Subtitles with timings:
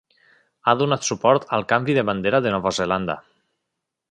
[0.65, 3.21] Ha donat suport al canvi de bandera de Nova Zelanda.